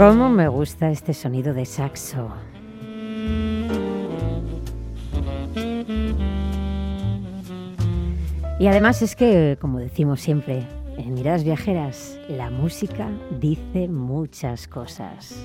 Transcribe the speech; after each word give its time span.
¿Cómo 0.00 0.30
me 0.30 0.48
gusta 0.48 0.90
este 0.90 1.12
sonido 1.12 1.52
de 1.52 1.66
saxo? 1.66 2.32
Y 8.58 8.66
además 8.66 9.02
es 9.02 9.14
que, 9.14 9.58
como 9.60 9.78
decimos 9.78 10.22
siempre, 10.22 10.66
en 10.96 11.12
Miradas 11.12 11.44
Viajeras, 11.44 12.18
la 12.30 12.48
música 12.48 13.10
dice 13.42 13.88
muchas 13.88 14.66
cosas. 14.68 15.36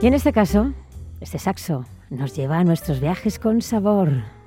Y 0.00 0.06
en 0.06 0.14
este 0.14 0.32
caso, 0.32 0.72
este 1.20 1.40
saxo 1.40 1.86
nos 2.08 2.36
lleva 2.36 2.58
a 2.58 2.62
nuestros 2.62 3.00
viajes 3.00 3.40
con 3.40 3.62
sabor. 3.62 4.41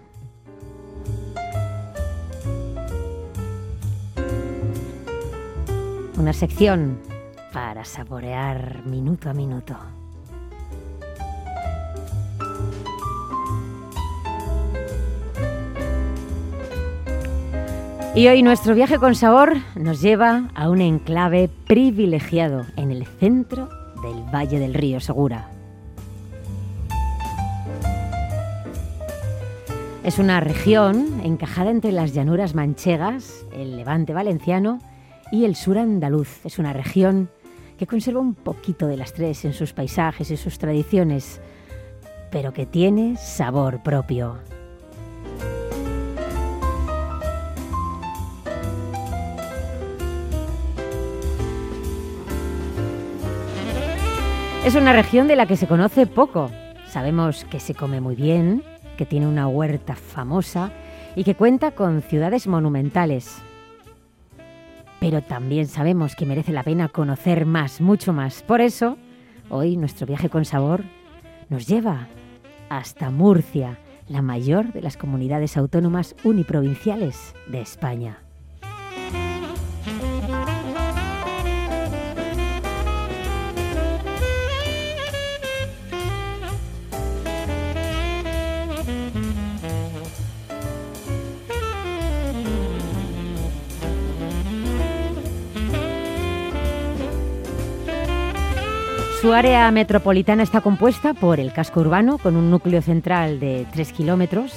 Una 6.25 6.33
sección 6.33 6.97
para 7.53 7.85
saborear 7.85 8.83
minuto 8.87 9.29
a 9.29 9.33
minuto. 9.35 9.77
Y 18.15 18.27
hoy 18.27 18.41
nuestro 18.41 18.73
viaje 18.73 18.97
con 18.97 19.13
sabor 19.13 19.57
nos 19.75 20.01
lleva 20.01 20.49
a 20.55 20.71
un 20.71 20.81
enclave 20.81 21.47
privilegiado 21.67 22.65
en 22.75 22.89
el 22.89 23.05
centro 23.05 23.69
del 24.01 24.23
Valle 24.33 24.57
del 24.57 24.73
Río 24.73 24.99
Segura. 24.99 25.51
Es 30.03 30.17
una 30.17 30.39
región 30.39 31.21
encajada 31.23 31.69
entre 31.69 31.91
las 31.91 32.15
llanuras 32.15 32.55
manchegas, 32.55 33.45
el 33.53 33.77
levante 33.77 34.11
valenciano 34.11 34.79
y 35.31 35.45
el 35.45 35.55
sur 35.55 35.77
andaluz. 35.77 36.45
Es 36.45 36.59
una 36.59 36.73
región 36.73 37.29
que 37.77 37.87
conserva 37.87 38.19
un 38.19 38.35
poquito 38.35 38.87
de 38.87 38.97
las 38.97 39.13
tres 39.13 39.45
en 39.45 39.53
sus 39.53 39.73
paisajes 39.73 40.31
y 40.31 40.37
sus 40.37 40.57
tradiciones, 40.57 41.41
pero 42.31 42.53
que 42.53 42.65
tiene 42.65 43.17
sabor 43.17 43.83
propio. 43.83 44.37
Es 54.65 54.73
una 54.73 54.93
región 54.93 55.27
de 55.27 55.35
la 55.35 55.45
que 55.45 55.57
se 55.57 55.67
conoce 55.67 56.07
poco. 56.07 56.49
Sabemos 56.87 57.45
que 57.45 57.59
se 57.59 57.75
come 57.75 58.01
muy 58.01 58.15
bien, 58.15 58.63
que 58.97 59.05
tiene 59.05 59.27
una 59.27 59.47
huerta 59.47 59.95
famosa 59.95 60.71
y 61.15 61.23
que 61.23 61.35
cuenta 61.35 61.71
con 61.71 62.01
ciudades 62.01 62.47
monumentales. 62.47 63.43
Pero 64.99 65.21
también 65.21 65.67
sabemos 65.67 66.15
que 66.15 66.25
merece 66.25 66.51
la 66.51 66.63
pena 66.63 66.89
conocer 66.89 67.45
más, 67.45 67.81
mucho 67.81 68.13
más. 68.13 68.43
Por 68.43 68.61
eso, 68.61 68.97
hoy 69.49 69.77
nuestro 69.77 70.07
viaje 70.07 70.29
con 70.29 70.45
sabor 70.45 70.83
nos 71.49 71.67
lleva 71.67 72.07
hasta 72.69 73.09
Murcia, 73.09 73.77
la 74.07 74.21
mayor 74.21 74.71
de 74.73 74.81
las 74.81 74.97
comunidades 74.97 75.57
autónomas 75.57 76.15
uniprovinciales 76.23 77.33
de 77.47 77.61
España. 77.61 78.24
Su 99.25 99.33
área 99.33 99.71
metropolitana 99.71 100.43
está 100.43 100.61
compuesta 100.61 101.15
por 101.15 101.39
el 101.39 101.51
casco 101.51 101.79
urbano, 101.79 102.19
con 102.19 102.35
un 102.35 102.51
núcleo 102.51 102.83
central 102.83 103.39
de 103.39 103.65
3 103.73 103.91
kilómetros, 103.91 104.53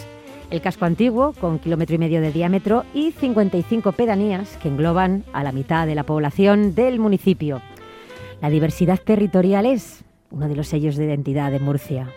el 0.51 0.61
casco 0.61 0.85
antiguo, 0.85 1.33
con 1.33 1.59
kilómetro 1.59 1.95
y 1.95 1.99
medio 1.99 2.21
de 2.21 2.33
diámetro, 2.33 2.85
y 2.93 3.13
55 3.13 3.93
pedanías 3.93 4.59
que 4.59 4.69
engloban 4.69 5.25
a 5.33 5.43
la 5.43 5.53
mitad 5.53 5.87
de 5.87 5.95
la 5.95 6.05
población 6.05 6.75
del 6.75 6.99
municipio. 6.99 7.63
La 8.43 8.51
diversidad 8.51 9.01
territorial 9.03 9.65
es 9.65 10.05
uno 10.31 10.49
de 10.49 10.57
los 10.57 10.69
sellos 10.69 10.97
de 10.97 11.07
identidad 11.07 11.51
de 11.51 11.61
Murcia. 11.61 12.11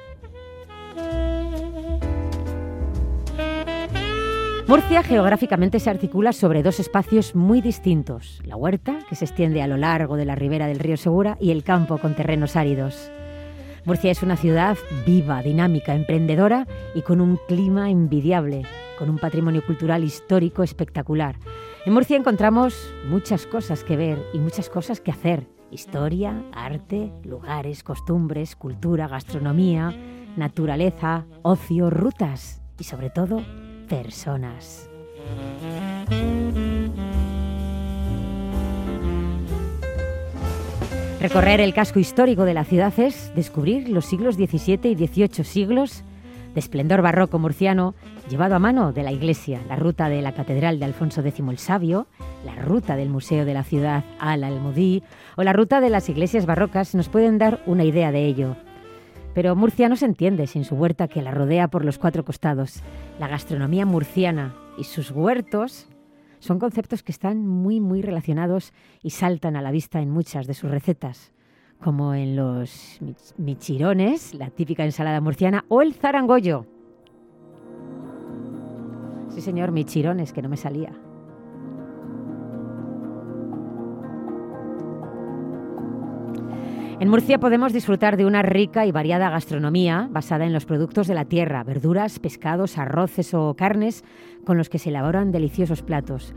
Murcia 4.71 5.03
geográficamente 5.03 5.81
se 5.81 5.89
articula 5.89 6.31
sobre 6.31 6.63
dos 6.63 6.79
espacios 6.79 7.35
muy 7.35 7.59
distintos, 7.59 8.39
la 8.45 8.55
huerta, 8.55 8.99
que 9.09 9.17
se 9.17 9.25
extiende 9.25 9.61
a 9.61 9.67
lo 9.67 9.75
largo 9.75 10.15
de 10.15 10.23
la 10.23 10.33
ribera 10.33 10.65
del 10.65 10.79
río 10.79 10.95
Segura, 10.95 11.35
y 11.41 11.51
el 11.51 11.65
campo 11.65 11.97
con 11.97 12.15
terrenos 12.15 12.55
áridos. 12.55 13.11
Murcia 13.83 14.11
es 14.11 14.23
una 14.23 14.37
ciudad 14.37 14.77
viva, 15.05 15.43
dinámica, 15.43 15.93
emprendedora 15.93 16.67
y 16.95 17.01
con 17.01 17.19
un 17.19 17.37
clima 17.49 17.89
envidiable, 17.89 18.61
con 18.97 19.09
un 19.09 19.17
patrimonio 19.17 19.61
cultural 19.65 20.05
histórico 20.05 20.63
espectacular. 20.63 21.35
En 21.85 21.91
Murcia 21.91 22.15
encontramos 22.15 22.93
muchas 23.09 23.45
cosas 23.47 23.83
que 23.83 23.97
ver 23.97 24.25
y 24.33 24.39
muchas 24.39 24.69
cosas 24.69 25.01
que 25.01 25.11
hacer. 25.11 25.49
Historia, 25.69 26.45
arte, 26.53 27.11
lugares, 27.25 27.83
costumbres, 27.83 28.55
cultura, 28.55 29.09
gastronomía, 29.09 29.93
naturaleza, 30.37 31.25
ocio, 31.41 31.89
rutas 31.89 32.61
y 32.79 32.85
sobre 32.85 33.09
todo 33.09 33.43
personas. 33.91 34.89
Recorrer 41.19 41.59
el 41.59 41.73
casco 41.73 41.99
histórico 41.99 42.45
de 42.45 42.53
la 42.53 42.63
ciudad 42.63 42.93
es 42.97 43.35
descubrir 43.35 43.89
los 43.89 44.05
siglos 44.05 44.35
XVII 44.35 44.91
y 44.91 44.95
XVIII 44.95 45.43
siglos 45.43 46.03
de 46.53 46.61
esplendor 46.61 47.01
barroco 47.01 47.37
murciano 47.37 47.93
llevado 48.29 48.55
a 48.55 48.59
mano 48.59 48.93
de 48.93 49.03
la 49.03 49.11
iglesia, 49.11 49.59
la 49.67 49.75
ruta 49.75 50.07
de 50.07 50.21
la 50.21 50.31
Catedral 50.31 50.79
de 50.79 50.85
Alfonso 50.85 51.19
X 51.19 51.43
el 51.49 51.57
Sabio, 51.57 52.07
la 52.45 52.55
ruta 52.55 52.95
del 52.95 53.09
Museo 53.09 53.43
de 53.43 53.53
la 53.53 53.65
Ciudad 53.65 54.05
Al 54.19 54.45
Almudí 54.45 55.03
o 55.35 55.43
la 55.43 55.51
ruta 55.51 55.81
de 55.81 55.89
las 55.89 56.07
iglesias 56.07 56.45
barrocas 56.45 56.95
nos 56.95 57.09
pueden 57.09 57.37
dar 57.37 57.61
una 57.65 57.83
idea 57.83 58.13
de 58.13 58.25
ello. 58.25 58.55
Pero 59.33 59.55
Murcia 59.55 59.87
no 59.87 59.95
se 59.95 60.05
entiende 60.05 60.47
sin 60.47 60.65
su 60.65 60.75
huerta 60.75 61.07
que 61.07 61.21
la 61.21 61.31
rodea 61.31 61.69
por 61.69 61.85
los 61.85 61.97
cuatro 61.97 62.25
costados. 62.25 62.81
La 63.19 63.27
gastronomía 63.27 63.85
murciana 63.85 64.55
y 64.77 64.83
sus 64.83 65.11
huertos 65.11 65.87
son 66.39 66.59
conceptos 66.59 67.03
que 67.03 67.11
están 67.11 67.47
muy, 67.47 67.79
muy 67.79 68.01
relacionados 68.01 68.73
y 69.01 69.11
saltan 69.11 69.55
a 69.55 69.61
la 69.61 69.71
vista 69.71 70.01
en 70.01 70.09
muchas 70.09 70.47
de 70.47 70.53
sus 70.53 70.71
recetas, 70.71 71.31
como 71.79 72.13
en 72.13 72.35
los 72.35 72.99
michirones, 73.37 74.33
la 74.33 74.49
típica 74.49 74.83
ensalada 74.83 75.21
murciana, 75.21 75.65
o 75.69 75.81
el 75.81 75.93
zarangollo. 75.93 76.65
Sí, 79.29 79.39
señor, 79.39 79.71
michirones, 79.71 80.33
que 80.33 80.41
no 80.41 80.49
me 80.49 80.57
salía. 80.57 80.91
En 87.01 87.09
Murcia 87.09 87.39
podemos 87.39 87.73
disfrutar 87.73 88.15
de 88.15 88.27
una 88.27 88.43
rica 88.43 88.85
y 88.85 88.91
variada 88.91 89.31
gastronomía 89.31 90.07
basada 90.11 90.45
en 90.45 90.53
los 90.53 90.67
productos 90.67 91.07
de 91.07 91.15
la 91.15 91.25
tierra, 91.25 91.63
verduras, 91.63 92.19
pescados, 92.19 92.77
arroces 92.77 93.33
o 93.33 93.55
carnes 93.55 94.03
con 94.45 94.55
los 94.55 94.69
que 94.69 94.77
se 94.77 94.89
elaboran 94.89 95.31
deliciosos 95.31 95.81
platos. 95.81 96.35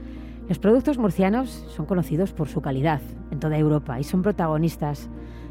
Los 0.48 0.58
productos 0.58 0.96
murcianos 0.96 1.66
son 1.68 1.84
conocidos 1.84 2.32
por 2.32 2.48
su 2.48 2.62
calidad 2.62 3.02
en 3.30 3.40
toda 3.40 3.58
Europa 3.58 4.00
y 4.00 4.04
son 4.04 4.22
protagonistas 4.22 5.10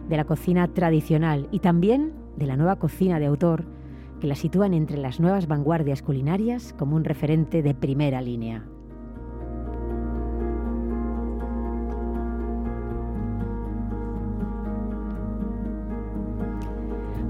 de 0.10 0.18
la 0.18 0.26
cocina 0.26 0.74
tradicional 0.74 1.48
y 1.52 1.60
también 1.60 2.14
de 2.36 2.48
la 2.48 2.58
nueva 2.58 2.78
cocina 2.78 3.20
de 3.20 3.28
autor 3.28 3.66
que 4.20 4.26
la 4.26 4.34
sitúan 4.34 4.74
entre 4.74 4.98
las 4.98 5.20
nuevas 5.20 5.46
vanguardias 5.46 6.02
culinarias 6.02 6.74
como 6.74 6.96
un 6.96 7.04
referente 7.04 7.62
de 7.62 7.76
primera 7.76 8.20
línea. 8.20 8.64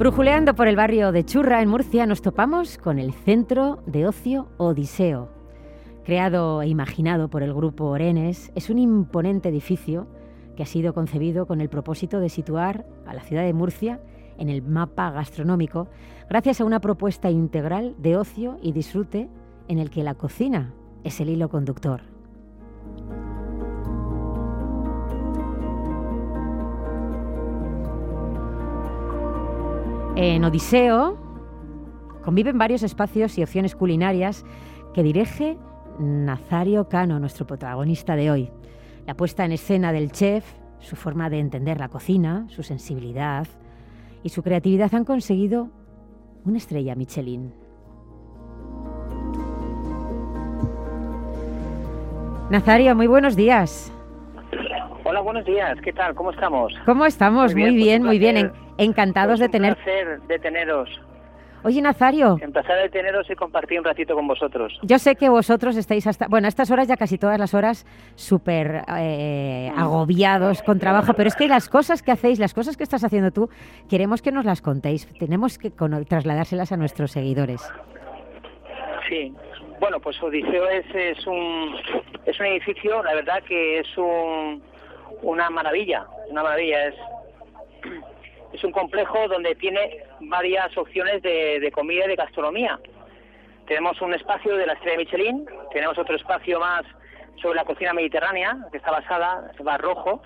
Brujuleando 0.04 0.54
por 0.54 0.68
el 0.68 0.76
barrio 0.76 1.14
de 1.14 1.24
Churra, 1.24 1.62
en 1.62 1.70
Murcia, 1.70 2.06
nos 2.06 2.22
topamos 2.22 2.78
con 2.78 3.00
el 3.00 3.14
Centro 3.14 3.82
de 3.86 4.06
Ocio 4.06 4.50
Odiseo. 4.58 5.30
Creado 6.04 6.62
e 6.62 6.68
imaginado 6.68 7.30
por 7.30 7.42
el 7.42 7.54
grupo 7.54 7.86
Orenes, 7.86 8.52
es 8.54 8.70
un 8.70 8.80
imponente 8.80 9.48
edificio 9.48 10.08
que 10.58 10.64
ha 10.64 10.66
sido 10.66 10.94
concebido 10.94 11.46
con 11.46 11.62
el 11.62 11.70
propósito 11.70 12.20
de 12.20 12.28
situar 12.28 12.86
a 13.06 13.14
la 13.14 13.22
ciudad 13.22 13.44
de 13.44 13.54
Murcia 13.54 14.02
en 14.38 14.50
el 14.50 14.62
mapa 14.62 15.10
gastronómico 15.10 15.88
gracias 16.28 16.60
a 16.60 16.66
una 16.66 16.82
propuesta 16.82 17.32
integral 17.32 17.96
de 17.98 18.18
ocio 18.18 18.58
y 18.62 18.74
disfrute 18.74 19.30
en 19.70 19.80
el 19.80 19.90
que 19.90 20.04
la 20.04 20.16
cocina 20.16 20.74
es 21.06 21.22
el 21.22 21.30
hilo 21.30 21.48
conductor. 21.48 22.02
En 30.16 30.44
Odiseo 30.44 31.18
conviven 32.24 32.60
varios 32.60 32.84
espacios 32.84 33.36
y 33.40 33.44
opciones 33.44 33.76
culinarias 33.76 34.46
que 34.94 35.02
dirige 35.02 35.58
Nazario 35.98 36.88
Cano, 36.88 37.20
nuestro 37.20 37.48
protagonista 37.48 38.16
de 38.16 38.30
hoy. 38.30 38.52
La 39.08 39.16
puesta 39.16 39.44
en 39.44 39.52
escena 39.52 39.92
del 39.92 40.12
chef, 40.12 40.46
su 40.80 40.96
forma 40.96 41.32
de 41.32 41.40
entender 41.40 41.80
la 41.80 41.90
cocina, 41.90 42.46
su 42.50 42.62
sensibilidad 42.62 43.48
y 44.22 44.30
su 44.30 44.44
creatividad 44.44 44.94
han 44.94 45.04
conseguido 45.04 45.70
una 46.46 46.58
estrella 46.58 46.94
Michelin. 46.94 47.52
Nazario, 52.52 52.96
muy 52.96 53.08
buenos 53.08 53.36
días. 53.36 53.92
Hola, 55.06 55.22
buenos 55.22 55.44
días. 55.44 55.76
¿Qué 55.84 55.92
tal? 55.92 56.14
¿Cómo 56.14 56.32
estamos? 56.32 56.72
¿Cómo 56.86 57.06
estamos? 57.06 57.56
Muy 57.56 57.76
bien, 57.76 58.04
muy 58.04 58.20
bien. 58.20 58.52
Pues 58.52 58.63
encantados 58.78 59.40
de 59.40 59.50
tener. 59.50 59.72
Un 59.72 59.84
placer 59.84 60.22
de 60.22 60.40
teneros. 60.40 60.90
Oye, 61.66 61.82
Nazario. 61.82 62.36
Empezar 62.42 62.78
de 62.78 62.90
teneros 62.90 63.30
y 63.30 63.36
compartir 63.36 63.80
un 63.80 63.86
ratito 63.86 64.16
con 64.16 64.28
vosotros. 64.28 64.78
Yo 64.84 65.00
sé 65.00 65.16
que 65.16 65.30
vosotros 65.30 65.78
estáis 65.78 66.06
hasta, 66.08 66.28
bueno, 66.28 66.48
a 66.48 66.50
estas 66.50 66.70
horas 66.72 66.90
ya 66.90 66.98
casi 66.98 67.18
todas 67.18 67.40
las 67.40 67.54
horas 67.54 67.86
súper 68.16 68.82
eh, 68.98 69.72
agobiados 69.78 70.62
con 70.62 70.78
trabajo, 70.78 71.14
pero 71.16 71.30
es 71.30 71.36
que 71.38 71.48
las 71.48 71.70
cosas 71.70 72.04
que 72.04 72.12
hacéis, 72.12 72.38
las 72.38 72.54
cosas 72.54 72.76
que 72.76 72.84
estás 72.84 73.06
haciendo 73.06 73.32
tú, 73.32 73.48
queremos 73.90 74.22
que 74.22 74.34
nos 74.34 74.44
las 74.44 74.62
contéis. 74.62 75.08
Tenemos 75.18 75.58
que 75.58 75.72
trasladárselas 75.72 76.74
a 76.74 76.78
nuestros 76.78 77.12
seguidores. 77.12 77.62
Sí. 79.08 79.34
Bueno, 79.80 80.00
pues 80.02 80.22
Odiseo 80.22 80.68
es, 80.68 80.86
es, 80.94 81.26
un, 81.28 81.76
es 82.26 82.40
un 82.40 82.46
edificio, 82.46 83.02
la 83.04 83.16
verdad 83.16 83.42
que 83.48 83.80
es 83.80 83.98
un, 83.98 84.62
una 85.22 85.50
maravilla, 85.50 86.06
una 86.30 86.44
maravilla. 86.44 86.88
Es 86.88 86.96
es 88.54 88.64
un 88.64 88.72
complejo 88.72 89.28
donde 89.28 89.56
tiene 89.56 90.04
varias 90.22 90.78
opciones 90.78 91.22
de, 91.24 91.72
comida 91.74 92.06
y 92.06 92.10
de 92.10 92.16
gastronomía. 92.16 92.80
Tenemos 93.68 94.00
un 94.02 94.14
espacio 94.14 94.56
de 94.56 94.68
la 94.68 94.74
estrella 94.74 94.98
Michelin, 94.98 95.46
tenemos 95.72 95.98
otro 95.98 96.16
espacio 96.16 96.60
más 96.60 96.84
sobre 97.42 97.56
la 97.56 97.66
cocina 97.66 97.94
mediterránea, 97.94 98.58
que 98.72 98.78
está 98.78 98.92
basada, 98.92 99.52
va 99.68 99.78
rojo. 99.78 100.22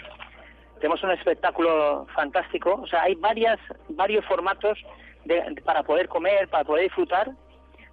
Tenemos 0.79 1.01
un 1.03 1.11
espectáculo 1.11 2.05
fantástico, 2.13 2.81
o 2.83 2.87
sea, 2.87 3.03
hay 3.03 3.15
varias, 3.15 3.59
varios 3.89 4.25
formatos 4.25 4.77
para 5.63 5.83
poder 5.83 6.07
comer, 6.07 6.47
para 6.49 6.63
poder 6.63 6.83
disfrutar, 6.83 7.31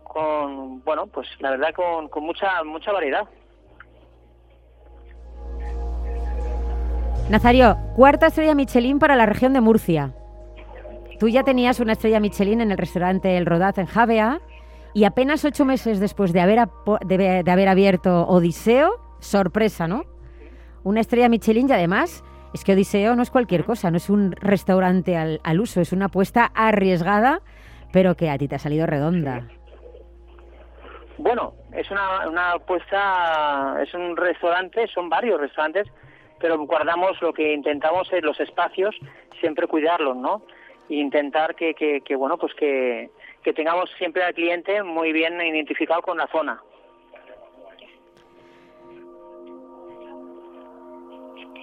con, 0.02 0.82
bueno, 0.84 1.06
pues 1.06 1.28
la 1.40 1.52
verdad 1.52 1.72
con, 1.74 2.08
con 2.08 2.24
mucha, 2.24 2.62
mucha 2.64 2.92
variedad. 2.92 3.26
Nazario, 7.30 7.78
cuarta 7.96 8.26
estrella 8.26 8.54
Michelin 8.54 8.98
para 8.98 9.16
la 9.16 9.24
región 9.26 9.54
de 9.54 9.60
Murcia. 9.60 10.12
Tú 11.18 11.28
ya 11.28 11.44
tenías 11.44 11.80
una 11.80 11.92
estrella 11.92 12.20
Michelin 12.20 12.60
en 12.60 12.72
el 12.72 12.78
restaurante 12.78 13.36
El 13.36 13.46
Rodaz 13.46 13.78
en 13.78 13.86
Javea 13.86 14.40
y 14.94 15.04
apenas 15.04 15.44
ocho 15.44 15.64
meses 15.64 16.00
después 16.00 16.32
de 16.32 16.40
haber, 16.40 16.68
de, 17.06 17.44
haber 17.50 17.68
abierto 17.68 18.26
Odiseo, 18.26 19.00
sorpresa, 19.20 19.86
¿no? 19.86 20.04
Una 20.82 21.00
estrella 21.00 21.28
Michelin 21.28 21.68
y 21.68 21.72
además 21.72 22.24
es 22.52 22.62
que 22.64 22.74
Odiseo 22.74 23.16
no 23.16 23.22
es 23.22 23.30
cualquier 23.30 23.64
cosa, 23.64 23.90
no 23.90 23.96
es 23.96 24.10
un 24.10 24.32
restaurante 24.32 25.16
al, 25.16 25.60
uso, 25.60 25.80
es 25.80 25.92
una 25.92 26.06
apuesta 26.06 26.50
arriesgada, 26.54 27.40
pero 27.92 28.16
que 28.16 28.30
a 28.30 28.38
ti 28.38 28.46
te 28.46 28.56
ha 28.56 28.58
salido 28.58 28.86
redonda. 28.86 29.48
Bueno, 31.18 31.54
es 31.72 31.90
una, 31.90 32.28
una 32.28 32.52
apuesta, 32.52 33.76
es 33.82 33.92
un 33.94 34.16
restaurante, 34.16 34.86
son 34.88 35.08
varios 35.08 35.40
restaurantes, 35.40 35.88
pero 36.38 36.58
guardamos 36.58 37.20
lo 37.22 37.32
que 37.32 37.54
intentamos 37.54 38.12
es 38.12 38.22
los 38.22 38.38
espacios, 38.38 38.94
siempre 39.40 39.66
cuidarlos, 39.66 40.16
¿no? 40.16 40.42
E 40.88 40.96
intentar 40.96 41.54
que, 41.54 41.74
que, 41.74 42.16
bueno 42.16 42.36
pues 42.38 42.54
que, 42.54 43.10
que 43.42 43.52
tengamos 43.52 43.90
siempre 43.98 44.22
al 44.22 44.34
cliente 44.34 44.82
muy 44.82 45.12
bien 45.12 45.40
identificado 45.40 46.02
con 46.02 46.18
la 46.18 46.26
zona. 46.28 46.60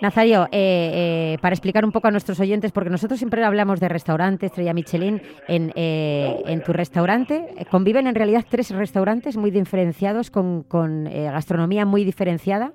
Nazario, 0.02 0.46
eh, 0.46 1.34
eh, 1.34 1.38
para 1.42 1.54
explicar 1.54 1.86
un 1.86 1.92
poco 1.92 2.08
a 2.08 2.12
nuestros 2.12 2.40
oyentes, 2.40 2.72
porque 2.72 2.90
nosotros 2.90 3.20
siempre 3.20 3.44
hablamos 3.44 3.80
de 3.80 3.88
restaurante, 3.88 4.48
Estrella 4.48 4.74
Michelin, 4.74 5.22
en, 5.48 5.72
eh, 5.76 6.42
en 6.48 6.64
tu 6.64 6.74
restaurante, 6.74 7.54
conviven 7.70 8.08
en 8.08 8.16
realidad 8.16 8.44
tres 8.50 8.72
restaurantes 8.72 9.38
muy 9.38 9.52
diferenciados, 9.52 10.32
con, 10.32 10.64
con 10.64 11.04
gastronomía 11.04 11.86
muy 11.86 12.04
diferenciada, 12.04 12.74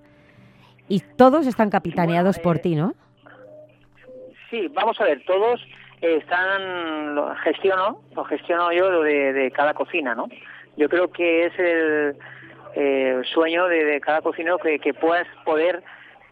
y 0.89 1.01
todos 1.17 1.49
están 1.49 1.69
capitaneados 1.69 2.39
por 2.39 2.61
ti, 2.61 2.77
¿no? 2.77 2.95
Sí, 4.49 4.69
vamos 4.69 5.01
a 5.01 5.05
ver, 5.05 5.21
todos 5.27 5.61
están 6.01 7.15
lo 7.15 7.35
gestiono 7.37 8.01
lo 8.15 8.25
gestiono 8.25 8.73
yo 8.73 8.91
lo 8.91 9.03
de, 9.03 9.51
cada 9.55 9.75
cocina 9.75 10.15
no 10.15 10.29
yo 10.77 10.89
creo 10.89 11.11
que 11.11 11.47
es 11.47 11.59
el 11.59 12.17
eh, 12.75 13.23
sueño 13.33 13.67
de, 13.69 14.01
cada 14.01 14.21
cocinero 14.21 14.59
que, 14.59 14.79
puedas 14.95 15.27
poder 15.45 15.83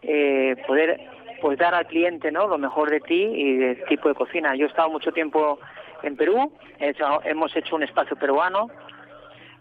eh, 0.03 0.55
poder 0.67 0.99
pues 1.41 1.57
dar 1.57 1.73
al 1.73 1.87
cliente 1.87 2.31
no 2.31 2.47
lo 2.47 2.57
mejor 2.57 2.91
de 2.91 2.99
ti 2.99 3.23
y 3.23 3.57
del 3.57 3.83
tipo 3.85 4.09
de 4.09 4.15
cocina. 4.15 4.55
Yo 4.55 4.65
he 4.65 4.69
estado 4.69 4.89
mucho 4.89 5.11
tiempo 5.11 5.59
en 6.03 6.15
Perú 6.15 6.51
hemos 6.79 7.55
hecho 7.55 7.75
un 7.75 7.83
espacio 7.83 8.15
peruano 8.15 8.69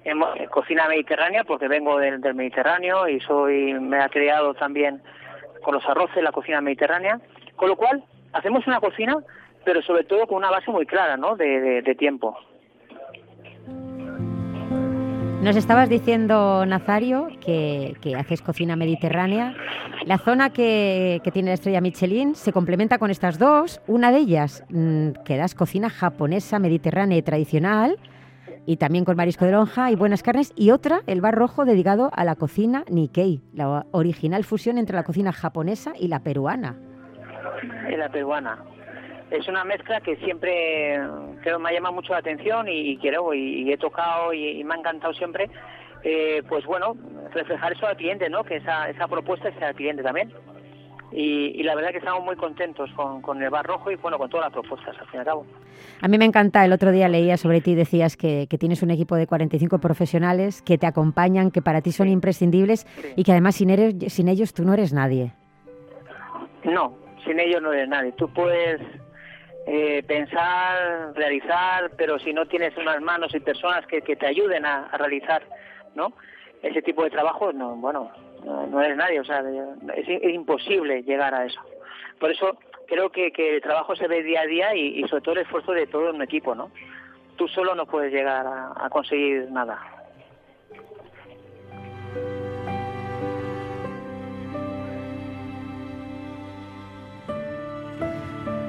hemos, 0.05 0.37
eh, 0.37 0.47
cocina 0.49 0.87
mediterránea 0.89 1.45
porque 1.45 1.69
vengo 1.69 1.99
del, 1.99 2.21
del 2.21 2.35
Mediterráneo 2.35 3.09
y 3.09 3.21
soy 3.21 3.75
me 3.75 3.99
ha 3.99 4.09
creado 4.09 4.55
también 4.55 5.03
con 5.63 5.75
los 5.75 5.85
arroces 5.87 6.23
la 6.23 6.33
cocina 6.33 6.61
mediterránea. 6.61 7.19
Con 7.57 7.69
lo 7.69 7.77
cual 7.77 8.05
hacemos 8.33 8.67
una 8.67 8.81
cocina 8.81 9.17
pero 9.65 9.83
sobre 9.83 10.05
todo 10.05 10.27
con 10.27 10.39
una 10.39 10.51
base 10.51 10.71
muy 10.71 10.87
clara 10.87 11.17
¿no? 11.17 11.37
de, 11.37 11.95
tiempo. 11.99 12.37
Nos 15.43 15.57
estabas 15.57 15.91
diciendo, 15.91 16.65
Nazario, 16.65 17.29
que, 17.45 17.95
haces 18.17 18.41
cocina 18.41 18.77
mediterránea. 18.77 19.55
La 20.07 20.19
zona 20.19 20.51
que, 20.51 21.21
tiene 21.33 21.51
la 21.51 21.55
estrella 21.55 21.81
Michelin 21.81 22.35
se 22.35 22.53
complementa 22.53 22.99
con 22.99 23.11
estas 23.11 23.39
dos. 23.39 23.81
Una 23.87 24.11
de 24.11 24.19
ellas, 24.19 24.65
mm, 24.71 25.11
que 25.25 25.37
das 25.37 25.55
cocina 25.55 25.91
japonesa, 25.91 26.59
mediterránea 26.59 27.19
y 27.19 27.23
tradicional, 27.23 27.99
y 28.67 28.79
también 28.79 29.05
con 29.05 29.19
marisco 29.19 29.45
de 29.45 29.53
lonja 29.53 29.91
y 29.91 29.97
buenas 29.97 30.23
carnes. 30.23 30.55
Y 30.57 30.71
otra, 30.71 31.03
el 31.07 31.21
bar 31.21 31.35
rojo, 31.35 31.67
dedicado 31.67 32.11
a 32.15 32.25
la 32.25 32.37
cocina 32.37 32.85
Nikkei, 32.89 33.43
la 33.53 33.85
original 33.91 34.45
fusión 34.45 34.79
entre 34.79 34.97
la 34.97 35.03
cocina 35.03 35.33
japonesa 35.33 35.93
y 35.99 36.09
la 36.09 36.21
peruana. 36.21 36.77
Y 37.93 37.97
la 37.97 38.09
peruana 38.09 38.65
es 39.31 39.49
una 39.49 39.65
mezcla 39.65 40.01
que 40.01 40.17
siempre 40.17 41.01
creo 41.43 41.59
me 41.59 41.71
ha 41.71 41.73
llamado 41.73 41.95
mucho 41.95 42.13
la 42.13 42.19
atención 42.19 42.69
y, 42.69 42.97
quiero 42.99 43.33
y, 43.35 43.73
he 43.73 43.79
tocado 43.79 44.33
y, 44.33 44.63
me 44.65 44.75
ha 44.75 44.79
encantado 44.79 45.15
siempre 45.15 45.51
eh, 46.03 46.43
pues 46.49 46.65
bueno 46.67 46.97
reflejar 47.33 47.73
eso 47.73 47.87
al 47.87 47.97
cliente 47.97 48.29
no 48.29 48.45
que 48.45 48.57
esa, 48.57 48.89
esa 48.91 49.09
propuesta 49.09 49.53
sea 49.59 49.69
al 49.69 49.75
cliente 49.75 50.03
también. 50.03 50.33
Y, 51.17 51.63
la 51.63 51.77
verdad 51.77 51.93
que 51.93 51.99
estamos 51.99 52.25
muy 52.25 52.35
contentos 52.35 52.91
con, 53.23 53.41
el 53.41 53.49
bar 53.49 53.65
rojo 53.65 53.89
y 53.89 53.95
bueno 53.95 54.19
con 54.19 54.29
todas 54.29 54.47
las 54.47 54.53
propuestas 54.53 54.99
al 54.99 55.07
fin 55.07 55.15
y 55.15 55.19
al 55.19 55.25
cabo. 55.25 55.47
A 56.01 56.09
mí 56.09 56.19
me 56.19 56.25
encanta, 56.25 56.65
el 56.65 56.73
otro 56.73 56.91
día 56.91 57.09
leía 57.09 57.37
sobre 57.37 57.61
ti, 57.61 57.77
decías 57.77 58.17
que, 58.17 58.49
tienes 58.59 58.83
un 58.83 58.91
equipo 58.91 59.15
de 59.15 59.29
45 59.29 59.79
profesionales 59.79 60.61
que 60.63 60.77
te 60.77 60.89
acompañan, 60.89 61.53
que 61.53 61.63
para 61.63 61.83
ti 61.83 61.93
son 61.93 62.09
imprescindibles 62.09 62.85
y 63.15 63.23
que 63.23 63.31
además 63.31 63.55
sin, 63.55 63.71
eres, 63.71 63.95
sin 64.13 64.29
ellos 64.29 64.55
tú 64.55 64.65
no 64.65 64.75
eres 64.75 64.93
nadie. 64.93 65.33
No, 66.65 66.97
sin 67.25 67.39
ellos 67.39 67.63
no 67.63 67.73
eres 67.73 67.89
nadie. 67.89 68.11
Tú 68.13 68.29
puedes 68.29 68.81
eh, 69.67 70.03
pensar, 70.07 71.13
realizar, 71.15 71.91
pero 71.97 72.19
si 72.19 72.33
no 72.33 72.47
tienes 72.47 72.77
unas 72.77 73.01
manos 73.01 73.35
y 73.35 73.41
personas 73.41 73.87
que, 73.87 74.01
te 74.03 74.27
ayuden 74.27 74.67
a, 74.67 74.89
realizar, 74.97 75.43
¿no? 75.95 76.13
Ese 76.63 76.83
tipo 76.83 77.05
de 77.05 77.11
trabajo, 77.11 77.53
no, 77.53 77.77
bueno, 77.77 78.11
no, 78.45 78.83
eres 78.83 78.97
nadie, 78.97 79.21
o 79.21 79.25
sea, 79.25 79.43
es, 79.95 80.35
imposible 80.35 81.03
llegar 81.03 81.35
a 81.35 81.47
eso. 81.47 81.61
Por 82.19 82.31
eso 82.31 82.59
creo 82.87 83.11
que, 83.11 83.33
el 83.37 83.63
trabajo 83.63 83.97
se 83.97 84.09
ve 84.09 84.23
día 84.23 84.43
a 84.43 84.47
día 84.47 84.75
y, 84.75 85.03
sobre 85.09 85.23
todo 85.23 85.35
el 85.35 85.43
esfuerzo 85.43 85.73
de 85.73 85.87
todo 85.87 86.11
un 86.11 86.23
equipo, 86.23 86.55
¿no? 86.55 86.71
Tú 87.37 87.49
solo 87.49 87.75
no 87.75 87.87
puedes 87.87 88.13
llegar 88.13 88.47
a 88.47 88.89
conseguir 88.91 89.51
nada. 89.51 90.04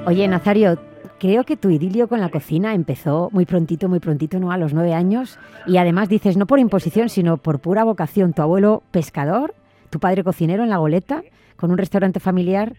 Oye, 0.06 0.28
Nazario, 0.28 0.78
creo 1.18 1.42
que 1.42 1.56
tu 1.56 1.68
idilio 1.68 2.06
con 2.06 2.20
la 2.20 2.28
cocina 2.28 2.74
empezó 2.74 3.28
muy 3.32 3.44
prontito, 3.44 3.88
muy 3.88 3.98
prontito, 3.98 4.38
¿no? 4.38 4.52
A 4.52 4.56
los 4.56 4.72
nueve 4.72 4.94
años. 4.94 5.36
Y 5.66 5.78
además 5.78 6.08
dices, 6.08 6.36
no 6.36 6.46
por 6.46 6.60
imposición, 6.60 7.08
sino 7.08 7.38
por 7.38 7.58
pura 7.58 7.82
vocación. 7.82 8.32
Tu 8.32 8.40
abuelo 8.40 8.84
pescador, 8.92 9.52
tu 9.90 9.98
padre 9.98 10.22
cocinero 10.22 10.62
en 10.62 10.70
La 10.70 10.76
Goleta, 10.76 11.22
con 11.56 11.72
un 11.72 11.78
restaurante 11.78 12.20
familiar, 12.20 12.74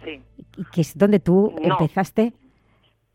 que 0.72 0.82
es 0.82 0.98
donde 0.98 1.20
tú 1.20 1.54
empezaste. 1.62 2.32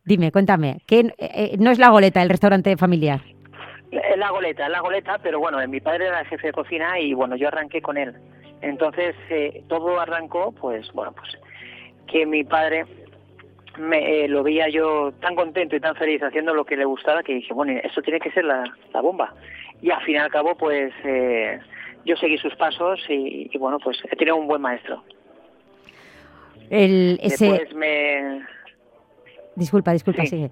Dime, 0.05 0.31
cuéntame, 0.31 0.83
¿qué, 0.87 1.01
eh, 1.01 1.15
eh, 1.19 1.57
no 1.59 1.71
es 1.71 1.79
La 1.79 1.89
Goleta 1.89 2.21
el 2.21 2.29
restaurante 2.29 2.77
familiar? 2.77 3.23
Es 3.91 4.19
La 4.19 4.31
Goleta, 4.31 4.67
es 4.67 4.73
La 4.73 4.81
Goleta, 4.81 5.19
pero 5.23 5.39
bueno, 5.39 5.57
mi 5.69 5.81
padre 5.81 6.09
era 6.09 6.21
el 6.21 6.27
jefe 6.27 6.49
de 6.49 6.53
cocina 6.53 7.01
y 7.01 7.15
bueno, 7.15 7.35
yo 7.37 7.49
arranqué 7.49 7.81
con 7.81 7.97
él. 7.97 8.13
Entonces, 8.61 9.15
eh, 9.31 9.65
todo 9.69 9.99
arrancó, 9.99 10.53
pues 10.53 10.93
bueno, 10.93 11.13
pues 11.13 11.31
que 12.09 12.27
mi 12.27 12.45
padre 12.45 12.85
me, 13.79 14.25
eh, 14.25 14.29
lo 14.29 14.43
veía 14.43 14.69
yo 14.69 15.13
tan 15.21 15.35
contento 15.35 15.77
y 15.77 15.81
tan 15.81 15.95
feliz 15.97 16.23
haciendo 16.23 16.55
lo 16.55 16.65
que 16.65 16.77
le 16.77 16.85
gustaba 16.85 17.23
que 17.23 17.35
dije, 17.35 17.55
bueno, 17.55 17.79
eso 17.83 18.03
tiene 18.03 18.21
que 18.21 18.31
ser 18.31 18.45
la, 18.45 18.65
bomba. 19.03 19.35
Y 19.81 19.91
al 19.91 20.03
fin 20.03 20.17
y 20.17 20.19
al 20.19 20.31
cabo, 20.31 20.55
pues 20.55 20.93
eh, 21.05 21.59
yo 22.05 22.17
seguí 22.17 22.39
sus 22.39 22.55
pasos 22.57 23.01
y, 23.09 23.51
bueno, 23.59 23.79
pues 23.79 23.99
he 24.11 24.17
tenido 24.17 24.37
un 24.37 24.47
buen 24.47 24.63
maestro. 24.63 25.03
El, 26.71 27.19
ese... 27.23 27.69
me... 27.75 28.43
Disculpa, 29.57 29.93
disculpa, 29.93 30.25
sigue. 30.25 30.51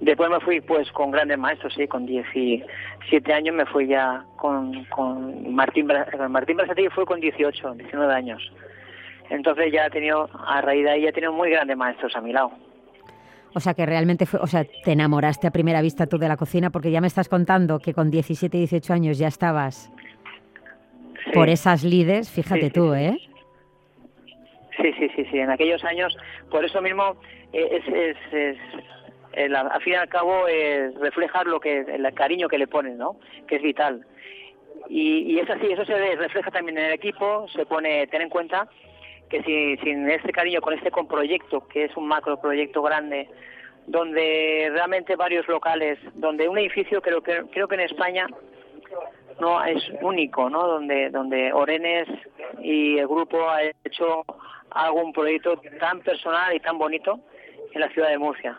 Después 0.00 0.28
me 0.30 0.40
fui 0.40 0.60
pues 0.60 0.90
con 0.90 1.12
grandes 1.12 1.38
maestros, 1.38 1.72
sí, 1.74 1.86
con 1.86 2.06
17 2.06 3.32
años 3.32 3.54
me 3.54 3.64
fui 3.66 3.86
ya 3.86 4.24
con, 4.36 4.84
con 4.86 5.54
Martín, 5.54 5.88
Martín 6.28 6.58
fue 6.92 7.06
con 7.06 7.20
18, 7.20 7.74
19 7.74 8.12
años. 8.12 8.52
Entonces 9.30 9.72
ya 9.72 9.86
he 9.86 9.90
tenido, 9.90 10.28
a 10.46 10.60
raíz 10.60 10.84
de 10.84 10.90
ahí 10.90 11.02
ya 11.02 11.08
he 11.08 11.12
tenido 11.12 11.32
muy 11.32 11.50
grandes 11.50 11.76
maestros 11.76 12.14
a 12.16 12.20
mi 12.20 12.32
lado. 12.32 12.52
O 13.54 13.60
sea 13.60 13.74
que 13.74 13.84
realmente 13.84 14.26
fue, 14.26 14.40
o 14.40 14.46
sea, 14.46 14.64
te 14.64 14.92
enamoraste 14.92 15.46
a 15.46 15.50
primera 15.50 15.82
vista 15.82 16.06
tú 16.06 16.18
de 16.18 16.28
la 16.28 16.36
cocina 16.36 16.70
porque 16.70 16.90
ya 16.90 17.00
me 17.00 17.06
estás 17.06 17.28
contando 17.28 17.78
que 17.78 17.92
con 17.92 18.10
17, 18.10 18.56
18 18.56 18.92
años 18.92 19.18
ya 19.18 19.28
estabas 19.28 19.90
por 21.34 21.48
esas 21.48 21.84
lides, 21.84 22.30
fíjate 22.30 22.70
tú, 22.70 22.94
¿eh? 22.94 23.18
Sí, 24.76 24.92
sí, 24.98 25.08
sí, 25.14 25.24
sí, 25.30 25.38
en 25.38 25.50
aquellos 25.50 25.84
años, 25.84 26.16
por 26.50 26.64
eso 26.64 26.80
mismo 26.80 27.16
eh, 27.52 27.80
es, 27.86 27.88
es, 27.88 28.16
es 28.32 28.58
al 29.54 29.82
fin 29.82 29.94
y 29.94 29.96
al 29.96 30.08
cabo 30.08 30.48
es 30.48 30.94
reflejar 30.98 31.46
lo 31.46 31.60
que 31.60 31.80
el 31.80 32.12
cariño 32.14 32.48
que 32.48 32.58
le 32.58 32.66
pones, 32.66 32.96
¿no? 32.96 33.16
Que 33.46 33.56
es 33.56 33.62
vital. 33.62 34.04
Y, 34.88 35.32
y 35.32 35.38
es 35.38 35.48
así, 35.48 35.66
eso 35.70 35.84
se 35.84 36.16
refleja 36.16 36.50
también 36.50 36.78
en 36.78 36.86
el 36.86 36.92
equipo, 36.92 37.46
se 37.54 37.64
pone, 37.66 38.06
ten 38.08 38.22
en 38.22 38.28
cuenta 38.28 38.68
que 39.32 39.42
si, 39.44 39.76
sin 39.78 40.10
este 40.10 40.30
cariño, 40.30 40.60
con 40.60 40.74
este 40.74 40.90
proyecto, 40.90 41.66
que 41.66 41.84
es 41.84 41.96
un 41.96 42.06
macro 42.06 42.38
proyecto 42.38 42.82
grande, 42.82 43.30
donde 43.86 44.68
realmente 44.70 45.16
varios 45.16 45.48
locales, 45.48 45.98
donde 46.14 46.48
un 46.48 46.58
edificio 46.58 47.00
creo 47.00 47.22
que 47.22 47.42
creo 47.50 47.66
que 47.66 47.76
en 47.76 47.80
España 47.80 48.26
no 49.40 49.64
es 49.64 49.82
único, 50.02 50.50
¿no? 50.50 50.66
Donde 50.66 51.08
donde 51.08 51.50
Orenes 51.50 52.08
y 52.60 52.98
el 52.98 53.08
grupo 53.08 53.48
ha 53.48 53.62
hecho 53.84 54.22
algún 54.70 55.14
proyecto 55.14 55.58
tan 55.80 56.00
personal 56.00 56.54
y 56.54 56.60
tan 56.60 56.76
bonito 56.76 57.18
en 57.72 57.80
la 57.80 57.88
ciudad 57.88 58.10
de 58.10 58.18
Murcia. 58.18 58.58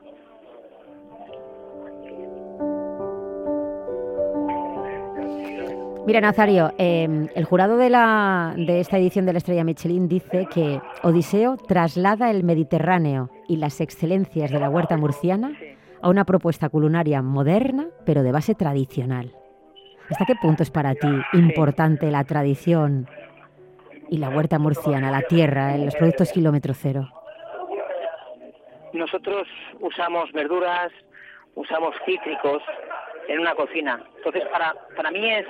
Mira, 6.05 6.19
Nazario, 6.19 6.73
em, 6.77 7.29
el 7.33 7.45
jurado 7.45 7.77
de, 7.77 7.89
la, 7.89 8.53
de 8.57 8.81
esta 8.81 8.97
edición 8.97 9.25
de 9.25 9.31
la 9.31 9.37
Estrella 9.37 9.63
Michelin 9.63 10.09
dice 10.09 10.47
que 10.53 10.81
Odiseo 11.01 11.55
traslada 11.55 12.29
el 12.29 12.43
Mediterráneo 12.43 13.29
y 13.47 13.55
las 13.55 13.79
excelencias 13.79 14.51
de 14.51 14.59
la 14.59 14.69
huerta 14.69 14.97
murciana 14.97 15.53
a 16.01 16.09
una 16.09 16.25
propuesta 16.25 16.67
culinaria 16.67 17.21
moderna, 17.21 17.87
pero 18.05 18.21
de 18.21 18.33
base 18.33 18.53
tradicional. 18.53 19.31
¿Hasta 20.09 20.25
qué 20.25 20.35
punto 20.35 20.63
es 20.63 20.71
para 20.71 20.93
ti 20.93 21.07
importante 21.31 22.11
la 22.11 22.25
tradición 22.25 23.07
y 24.09 24.17
la 24.17 24.29
huerta 24.29 24.59
murciana, 24.59 25.09
la 25.09 25.21
tierra, 25.21 25.77
los 25.77 25.95
productos 25.95 26.33
kilómetro 26.33 26.73
cero? 26.73 27.07
Nosotros 28.91 29.47
usamos 29.79 30.29
verduras, 30.33 30.91
usamos 31.55 31.95
cítricos, 32.05 32.61
en 33.27 33.39
una 33.39 33.55
cocina. 33.55 34.01
Entonces, 34.17 34.43
para, 34.51 34.73
para 34.95 35.11
mí 35.11 35.29
es 35.29 35.45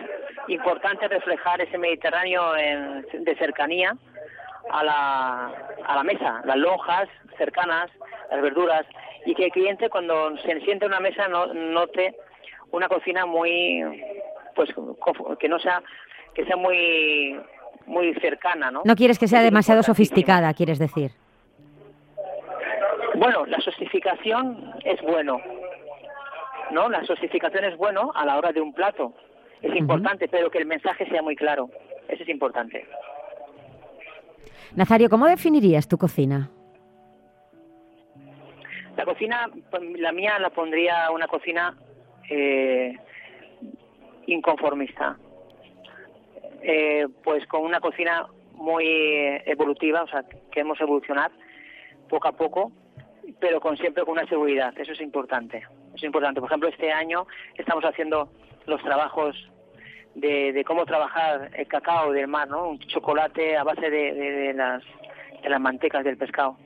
importante 0.48 1.08
reflejar 1.08 1.62
ese 1.62 1.78
Mediterráneo 1.78 2.54
de 2.54 3.36
cercanía 3.38 3.96
a 4.70 4.84
la, 4.84 5.52
a 5.86 5.96
la 5.96 6.04
mesa, 6.04 6.42
las 6.46 6.58
lonjas 6.58 7.10
cercanas, 7.38 7.90
las 8.32 8.42
verduras, 8.42 8.86
y 9.26 9.34
que 9.36 9.46
el 9.46 9.52
cliente 9.52 9.90
cuando 9.90 10.36
se 10.38 10.60
siente 10.62 10.86
en 10.86 10.92
una 10.92 11.00
mesa 11.00 11.28
no, 11.28 11.48
note 11.54 12.16
una 12.72 12.88
cocina 12.88 13.26
muy, 13.26 13.84
pues 14.56 14.70
que 15.40 15.48
no 15.48 15.60
sea, 15.60 15.82
que 16.34 16.46
sea 16.46 16.56
muy, 16.56 17.40
muy 17.86 18.14
cercana, 18.16 18.72
¿no? 18.72 18.82
No 18.84 18.96
quieres 18.96 19.20
que 19.20 19.28
sea 19.28 19.42
demasiado 19.42 19.84
sofisticada, 19.84 20.54
quieres 20.54 20.80
decir. 20.80 21.12
Bueno, 23.16 23.46
la 23.46 23.60
sofisticación 23.60 24.74
es 24.84 25.00
bueno, 25.04 25.40
¿no? 26.74 26.90
La 26.90 27.04
sosificación 27.06 27.64
es 27.66 27.78
bueno 27.78 28.12
a 28.16 28.26
la 28.26 28.38
hora 28.38 28.52
de 28.52 28.60
un 28.60 28.74
plato, 28.74 29.14
es 29.62 29.74
importante, 29.76 30.28
pero 30.28 30.50
que 30.52 30.58
el 30.58 30.66
mensaje 30.66 31.08
sea 31.08 31.22
muy 31.22 31.36
claro, 31.36 31.70
eso 32.10 32.24
es 32.24 32.30
importante. 32.30 32.86
Nazario, 34.76 35.10
¿cómo 35.10 35.28
definirías 35.28 35.88
tu 35.88 35.98
cocina? 35.98 36.50
La 38.98 39.06
cocina, 39.06 39.50
pues, 39.72 39.84
la 40.00 40.12
mía 40.12 40.38
la 40.40 40.50
pondría 40.50 41.10
una 41.12 41.28
cocina 41.28 41.76
eh, 42.30 42.96
inconformista, 44.28 45.18
eh, 46.62 47.08
pues 47.24 47.46
con 47.48 47.64
una 47.64 47.80
cocina 47.80 48.28
muy 48.54 48.86
evolutiva, 49.46 50.04
o 50.04 50.08
sea, 50.08 50.24
queremos 50.52 50.80
evolucionar 50.82 51.32
poco 52.10 52.28
a 52.28 52.34
poco, 52.34 52.72
pero 53.40 53.60
con 53.60 53.78
siempre 53.78 54.04
con 54.04 54.14
una 54.14 54.28
seguridad, 54.28 54.74
eso 54.78 54.92
es 54.92 55.02
importante 55.02 55.64
es 55.96 56.04
importante. 56.04 56.40
Por 56.40 56.50
ejemplo, 56.50 56.70
este 56.70 56.92
año 56.92 57.28
estamos 57.56 57.84
haciendo 57.84 58.30
los 58.66 58.82
trabajos 58.82 59.36
de, 60.16 60.64
cómo 60.66 60.86
trabajar 60.86 61.50
el 61.54 61.68
cacao 61.68 62.12
del 62.12 62.28
mar, 62.28 62.48
¿no? 62.48 62.70
Un 62.70 62.80
chocolate 62.80 63.58
a 63.58 63.64
base 63.64 63.90
de, 63.90 64.54
las, 64.54 64.84
de 65.42 65.50
las 65.50 65.60
mantecas 65.60 66.04
del 66.04 66.18
pescado. 66.18 66.58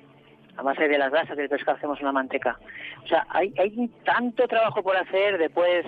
A 0.58 0.64
base 0.64 0.88
de 0.88 0.98
las 0.98 1.12
grasas 1.12 1.38
del 1.38 1.50
pescado 1.50 1.78
hacemos 1.78 2.02
una 2.02 2.12
manteca. 2.12 2.60
O 3.04 3.08
sea, 3.08 3.26
hay, 3.30 3.54
hay 3.58 3.88
tanto 4.04 4.48
trabajo 4.48 4.82
por 4.82 4.98
hacer. 4.98 5.38
Después, 5.38 5.86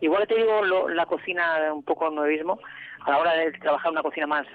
igual 0.00 0.26
te 0.26 0.36
digo 0.36 0.88
la 0.88 1.06
cocina 1.06 1.72
un 1.72 1.82
poco 1.82 2.10
nuevismo, 2.10 2.58
a 3.00 3.10
la 3.10 3.18
hora 3.18 3.34
de 3.34 3.52
trabajar 3.52 3.90
una 3.90 4.02
cocina 4.02 4.26
más 4.26 4.46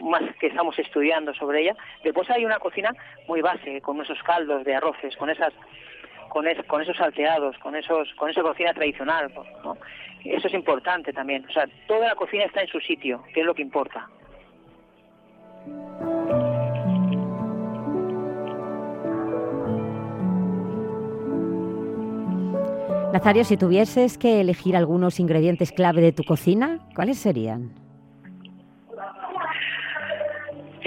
más 0.00 0.22
que 0.40 0.48
estamos 0.48 0.78
estudiando 0.78 1.34
sobre 1.34 1.62
ella. 1.62 1.76
Después 2.02 2.28
hay 2.30 2.44
una 2.44 2.58
cocina 2.58 2.94
muy 3.28 3.40
base, 3.40 3.80
con 3.80 4.00
esos 4.00 4.22
caldos 4.22 4.64
de 4.64 4.74
arroces, 4.74 5.16
con 5.16 5.30
esas 5.30 5.52
con, 6.28 6.44
con 6.66 6.82
esos 6.82 6.96
salteados, 6.96 7.56
con 7.58 7.76
esos 7.76 8.12
con 8.14 8.30
esa 8.30 8.42
cocina 8.42 8.74
tradicional. 8.74 9.32
Eso 10.24 10.48
es 10.48 10.54
importante 10.54 11.12
también. 11.12 11.44
O 11.48 11.52
sea, 11.52 11.66
toda 11.86 12.08
la 12.08 12.14
cocina 12.14 12.44
está 12.44 12.62
en 12.62 12.68
su 12.68 12.80
sitio, 12.80 13.22
que 13.32 13.40
es 13.40 13.46
lo 13.46 13.54
que 13.54 13.62
importa. 13.62 14.08
Nazario, 23.12 23.44
si 23.44 23.56
tuvieses 23.56 24.18
que 24.18 24.42
elegir 24.42 24.76
algunos 24.76 25.20
ingredientes 25.20 25.72
clave 25.72 26.02
de 26.02 26.12
tu 26.12 26.22
cocina, 26.22 26.80
¿cuáles 26.94 27.18
serían? 27.18 27.85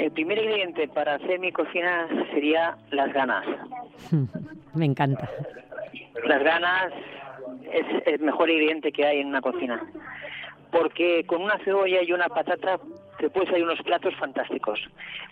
El 0.10 0.14
primer 0.14 0.40
ingrediente 0.40 0.88
para 0.88 1.14
hacer 1.14 1.40
mi 1.40 1.52
cocina 1.52 2.08
sería 2.34 2.76
las 2.90 3.14
ganas. 3.14 3.46
Me 4.74 4.86
encanta. 4.86 5.30
Las 6.26 6.44
ganas 6.44 6.92
es 7.72 7.86
el 8.08 8.20
mejor 8.20 8.50
ingrediente 8.50 8.92
que 8.92 9.06
hay 9.06 9.20
en 9.20 9.28
una 9.28 9.40
cocina. 9.40 9.80
Porque 10.72 11.24
con 11.28 11.44
una 11.44 11.60
cebolla 11.60 12.02
y 12.02 12.12
una 12.12 12.28
patata 12.28 12.80
te 13.20 13.30
puedes 13.30 13.50
hacer 13.50 13.62
unos 13.62 13.80
platos 13.84 14.16
fantásticos. 14.16 14.80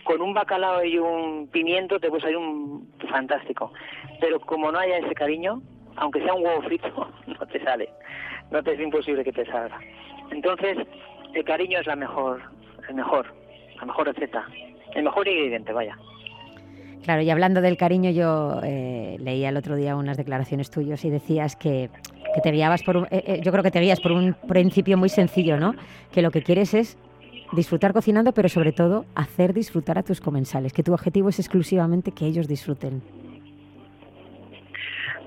Con 0.04 0.22
un 0.22 0.32
bacalao 0.32 0.84
y 0.84 0.96
un 0.96 1.48
pimiento 1.48 1.98
te 1.98 2.08
puedes 2.08 2.24
hacer 2.24 2.36
un 2.36 2.88
fantástico. 3.10 3.72
Pero 4.20 4.38
como 4.38 4.70
no 4.70 4.78
haya 4.78 4.98
ese 4.98 5.14
cariño, 5.14 5.60
aunque 5.96 6.22
sea 6.22 6.34
un 6.34 6.46
huevo 6.46 6.62
frito, 6.62 7.10
no 7.26 7.46
te 7.48 7.60
sale. 7.64 7.88
No 8.52 8.62
te 8.62 8.74
es 8.74 8.80
imposible 8.80 9.24
que 9.24 9.32
te 9.32 9.44
salga. 9.46 9.80
Entonces, 10.30 10.78
el 11.34 11.44
cariño 11.44 11.80
es 11.80 11.86
la 11.88 11.96
mejor, 11.96 12.40
el 12.88 12.94
mejor 12.94 13.26
la 13.78 13.86
mejor 13.86 14.06
receta, 14.06 14.46
el 14.94 15.04
mejor 15.04 15.28
ingrediente, 15.28 15.72
vaya. 15.72 15.96
Claro, 17.08 17.22
y 17.22 17.30
hablando 17.30 17.60
del 17.60 17.76
cariño, 17.76 18.10
yo 18.10 18.60
eh, 18.62 19.16
leía 19.20 19.48
el 19.48 19.56
otro 19.56 19.76
día 19.76 19.96
unas 19.96 20.16
declaraciones 20.16 20.70
tuyas 20.70 21.04
y 21.04 21.10
decías 21.10 21.56
que, 21.56 21.90
te 22.42 22.50
guiabas 22.50 22.82
por 22.82 22.98
un, 22.98 23.04
eh, 23.06 23.24
eh, 23.26 23.40
yo 23.42 23.50
creo 23.50 23.64
que 23.64 23.70
te 23.70 23.80
guías 23.80 24.00
por 24.00 24.12
un 24.12 24.34
principio 24.46 24.98
muy 24.98 25.08
sencillo, 25.08 25.56
¿no? 25.56 25.74
Que 26.12 26.22
lo 26.22 26.30
que 26.30 26.42
quieres 26.42 26.74
es 26.74 26.98
disfrutar 27.52 27.92
cocinando, 27.92 28.32
pero 28.32 28.48
sobre 28.48 28.72
todo 28.72 29.06
hacer 29.14 29.54
disfrutar 29.54 29.96
a 29.98 30.02
tus 30.02 30.20
comensales, 30.20 30.72
que 30.72 30.82
tu 30.82 30.92
objetivo 30.92 31.30
es 31.30 31.38
exclusivamente 31.38 32.12
que 32.12 32.26
ellos 32.26 32.46
disfruten. 32.46 33.02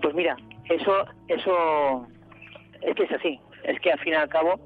Pues 0.02 0.14
mira, 0.14 0.38
eso, 0.70 1.06
eso 1.28 2.08
es 2.82 2.96
que 2.96 3.04
es 3.04 3.12
así, 3.12 3.40
es 3.64 3.80
que 3.80 3.92
al 3.92 4.00
fin 4.00 4.14
y 4.14 4.16
al 4.18 4.30
cabo 4.30 4.60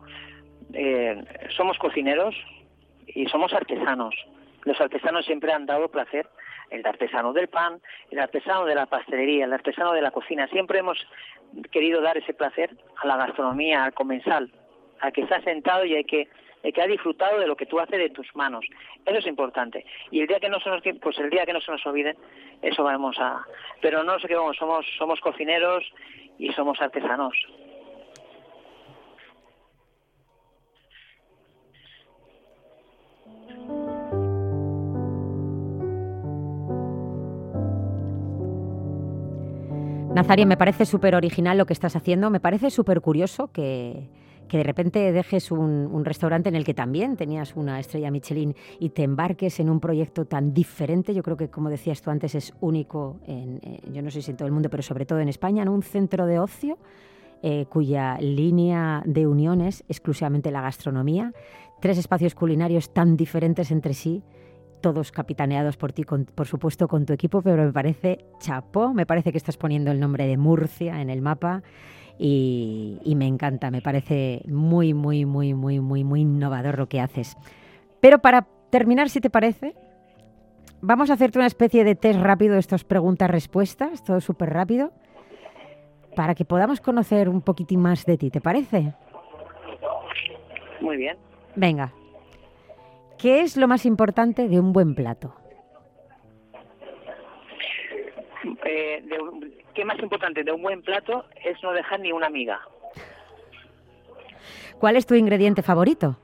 somos 1.56 1.78
cocineros, 1.78 2.36
y 3.16 3.26
somos 3.28 3.54
artesanos. 3.54 4.14
Los 4.64 4.80
artesanos 4.80 5.26
siempre 5.26 5.52
han 5.52 5.66
dado 5.66 5.90
placer, 5.90 6.28
el 6.70 6.86
artesano 6.86 7.34
del 7.34 7.48
pan, 7.48 7.80
el 8.12 8.20
artesano 8.20 8.66
de 8.66 8.76
la 8.76 8.86
pastelería, 8.86 9.46
el 9.46 9.54
artesano 9.54 9.94
de 9.94 10.02
la 10.02 10.12
cocina. 10.12 10.48
Siempre 10.48 10.80
hemos 10.80 10.98
querido 11.72 12.02
dar 12.02 12.18
ese 12.18 12.34
placer 12.34 12.76
a 13.02 13.08
la 13.08 13.18
gastronomía, 13.18 13.86
al 13.86 13.94
comensal, 13.94 14.52
al 15.00 15.14
que 15.14 15.22
está 15.22 15.42
sentado 15.42 15.86
y 15.86 15.96
hay 15.96 16.04
que 16.04 16.28
el 16.64 16.74
que 16.74 16.82
ha 16.82 16.88
disfrutado 16.88 17.40
de 17.40 17.46
lo 17.46 17.56
que 17.56 17.68
tú 17.68 17.80
haces 17.80 18.00
de 18.00 18.10
tus 18.10 18.36
manos. 18.36 18.66
Eso 19.06 19.20
es 19.20 19.28
importante. 19.28 19.86
Y 20.10 20.22
el 20.22 20.28
día 20.28 20.40
que 20.40 20.50
no 20.50 20.60
se 20.60 20.70
nos, 20.72 20.82
pues 21.00 21.20
el 21.20 21.30
día 21.30 21.46
que 21.46 21.54
no 21.54 21.62
se 21.62 21.72
nos 21.72 21.86
olvide, 21.86 22.16
eso 22.64 22.84
vamos 22.84 23.16
a. 23.20 23.46
Pero 23.82 24.04
no 24.04 24.18
sé 24.20 24.28
qué 24.28 24.36
vamos, 24.36 24.58
somos, 24.58 24.84
somos 24.98 25.20
cocineros 25.20 25.84
y 26.40 26.52
somos 26.54 26.82
artesanos. 26.82 27.36
Nazario, 40.16 40.48
me 40.48 40.56
parece 40.56 40.86
súper 40.86 41.14
original 41.14 41.58
lo 41.58 41.66
que 41.66 41.74
estás 41.74 41.98
haciendo, 41.98 42.30
me 42.30 42.40
parece 42.40 42.70
súper 42.70 43.02
curioso 43.02 43.52
que, 43.52 44.08
de 44.50 44.64
repente 44.64 45.12
dejes 45.12 45.52
un, 45.52 46.06
restaurante 46.06 46.48
en 46.48 46.56
el 46.56 46.64
que 46.64 46.74
también 46.74 47.18
tenías 47.18 47.54
una 47.58 47.82
estrella 47.82 48.10
Michelin 48.12 48.56
y 48.80 48.92
te 48.92 49.04
embarques 49.04 49.60
en 49.60 49.70
un 49.70 49.82
proyecto 49.82 50.24
tan 50.24 50.54
diferente. 50.54 51.14
Yo 51.14 51.22
creo 51.22 51.36
que, 51.36 51.50
como 51.50 51.70
decías 51.70 52.02
tú 52.02 52.12
antes, 52.12 52.34
es 52.34 52.54
único, 52.62 53.18
en, 53.28 53.60
eh, 53.62 53.82
yo 53.92 54.02
no 54.02 54.10
sé 54.10 54.22
si 54.22 54.32
en 54.32 54.38
todo 54.38 54.46
el 54.48 54.54
mundo, 54.54 54.70
pero 54.70 54.84
sobre 54.84 55.06
todo 55.06 55.20
en 55.20 55.28
España, 55.28 55.64
en 55.64 55.68
un 55.68 55.84
centro 55.84 56.26
de 56.26 56.40
ocio 56.40 56.78
eh, 57.44 57.66
cuya 57.68 58.18
línea 58.22 59.04
de 59.06 59.28
unión 59.28 59.60
es 59.60 59.84
exclusivamente 59.90 60.50
la 60.50 60.62
gastronomía. 60.62 61.34
Tres 61.82 61.98
espacios 61.98 62.36
culinarios 62.36 62.94
tan 62.94 63.18
diferentes 63.18 63.70
entre 63.70 63.94
sí 63.94 64.24
todos 64.86 65.12
capitaneados 65.12 65.78
por 65.78 65.94
ti, 65.94 66.04
por 66.04 66.46
supuesto 66.46 66.88
con 66.88 67.08
tu 67.08 67.14
equipo, 67.14 67.42
pero 67.42 67.64
me 67.64 67.74
parece 67.74 68.20
chapó, 68.38 68.94
me 68.94 69.08
parece 69.08 69.32
que 69.32 69.40
estás 69.40 69.58
poniendo 69.58 69.90
el 69.90 70.00
nombre 70.00 70.28
de 70.28 70.38
Murcia 70.38 71.02
en 71.02 71.10
el 71.10 71.24
mapa 71.24 71.64
y, 72.20 73.16
me 73.18 73.26
encanta, 73.26 73.72
me 73.72 73.82
parece 73.82 74.44
muy, 74.48 74.94
muy, 74.94 75.26
muy, 75.26 75.56
muy, 75.56 75.80
muy, 75.80 76.04
muy 76.04 76.22
innovador 76.22 76.78
lo 76.78 76.88
que 76.88 77.02
haces. 77.02 77.36
Pero 78.00 78.20
para 78.20 78.46
terminar, 78.70 79.10
si 79.10 79.22
te 79.22 79.32
parece, 79.32 79.74
vamos 80.82 81.10
a 81.10 81.14
hacerte 81.14 81.40
una 81.40 81.48
especie 81.48 81.84
de 81.84 81.96
test 81.96 82.20
rápido, 82.20 82.56
estos 82.56 82.84
preguntas-respuestas, 82.84 84.04
todo 84.04 84.22
súper 84.22 84.54
rápido, 84.54 84.92
para 86.16 86.36
que 86.36 86.46
podamos 86.46 86.80
conocer 86.80 87.28
un 87.28 87.42
poquitín 87.42 87.80
más 87.80 88.06
de 88.06 88.20
ti, 88.20 88.30
¿te 88.30 88.40
parece? 88.40 88.94
Muy 90.80 90.98
bien. 90.98 91.18
Venga, 91.56 91.92
¿Qué 93.18 93.42
es 93.42 93.58
lo 93.58 93.68
más 93.68 93.86
importante 93.86 94.48
de 94.48 94.60
un 94.60 94.74
buen 94.74 94.96
plato? 94.96 95.34
Eh, 98.66 99.04
¿Qué 99.74 99.86
más 99.86 100.00
importante 100.00 100.44
de 100.44 100.52
un 100.52 100.62
buen 100.62 100.82
plato 100.82 101.26
es 101.44 101.62
no 101.64 101.72
dejar 101.72 102.00
ni 102.00 102.12
una 102.12 102.30
miga? 102.30 102.62
¿Cuál 104.80 104.98
es 104.98 105.06
tu 105.06 105.16
ingrediente 105.16 105.62
favorito? 105.62 106.18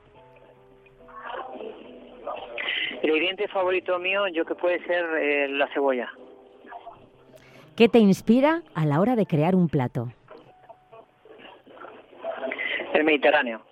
El 3.02 3.10
ingrediente 3.10 3.48
favorito 3.48 3.98
mío, 3.98 4.28
yo 4.28 4.44
que 4.44 4.54
puede 4.54 4.84
ser 4.86 5.04
eh, 5.18 5.48
la 5.48 5.66
cebolla. 5.72 6.12
¿Qué 7.76 7.88
te 7.88 7.98
inspira 7.98 8.62
a 8.74 8.84
la 8.84 9.00
hora 9.00 9.16
de 9.16 9.26
crear 9.26 9.54
un 9.54 9.68
plato? 9.68 10.12
El 12.92 13.04
Mediterráneo. 13.04 13.62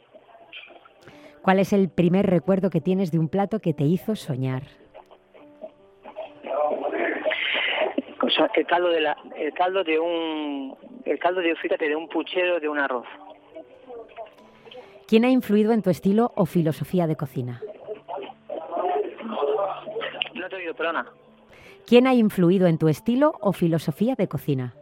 ¿Cuál 1.43 1.59
es 1.59 1.73
el 1.73 1.89
primer 1.89 2.27
recuerdo 2.27 2.69
que 2.69 2.81
tienes 2.81 3.11
de 3.11 3.19
un 3.19 3.29
plato 3.29 3.61
que 3.61 3.73
te 3.73 3.85
hizo 3.85 4.15
soñar? 4.15 4.63
El 8.55 8.67
caldo 8.67 8.89
de 8.89 9.01
la, 9.01 9.17
el 9.37 9.53
caldo 9.55 9.83
de 9.83 9.99
un, 9.99 10.77
el 11.05 11.19
caldo 11.19 11.41
de 11.41 11.55
fíjate 11.57 11.89
de 11.89 11.97
un 11.97 12.09
puchero 12.09 12.61
de 12.61 12.69
un 12.69 12.79
arroz. 12.79 13.07
¿Quién 15.07 15.25
ha 15.25 15.31
influido 15.31 15.73
en 15.73 15.83
tu 15.83 15.91
estilo 15.91 16.33
o 16.37 16.47
filosofía 16.47 17.07
de 17.07 17.17
cocina? 17.17 17.61
No 20.35 20.49
te 20.49 20.57
he 20.57 20.59
oído, 20.59 20.75
perdona. 20.75 21.07
¿Quién 21.87 22.07
ha 22.07 22.15
influido 22.15 22.67
en 22.67 22.79
tu 22.79 22.89
estilo 22.89 23.33
o 23.41 23.53
filosofía 23.53 24.15
de 24.15 24.29
cocina? 24.29 24.75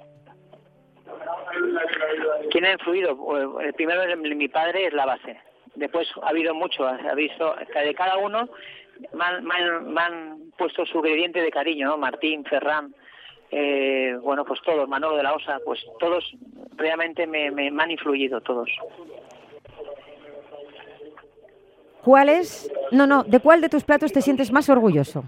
¿Quién 2.50 2.64
ha 2.64 2.72
influido? 2.72 3.60
El 3.60 3.72
primero 3.74 4.02
de 4.02 4.16
mi 4.16 4.48
padre 4.48 4.86
es 4.86 4.92
la 4.92 5.06
base 5.06 5.47
después 5.78 6.08
ha 6.22 6.28
habido 6.28 6.54
mucho, 6.54 6.86
ha 6.86 7.14
visto 7.14 7.54
de 7.74 7.94
cada 7.94 8.18
uno 8.18 8.48
me 9.12 10.02
han, 10.02 10.50
puesto 10.56 10.84
su 10.86 10.98
ingrediente 10.98 11.40
de 11.40 11.50
cariño, 11.50 11.88
¿no? 11.88 11.98
Martín, 11.98 12.44
Ferran, 12.44 12.94
eh, 13.50 14.16
bueno, 14.22 14.44
pues 14.44 14.60
todos, 14.62 14.88
Manolo 14.88 15.16
de 15.16 15.22
la 15.22 15.34
Osa, 15.34 15.60
pues 15.64 15.80
todos 16.00 16.24
realmente 16.76 17.26
me, 17.26 17.50
me, 17.50 17.68
han 17.68 17.90
influido, 17.90 18.40
todos. 18.40 18.68
¿Cuál 22.02 22.28
es? 22.28 22.70
No, 22.90 23.06
no, 23.06 23.22
¿de 23.22 23.40
cuál 23.40 23.60
de 23.60 23.68
tus 23.68 23.84
platos 23.84 24.12
te 24.12 24.22
sientes 24.22 24.50
más 24.50 24.68
orgulloso? 24.68 25.24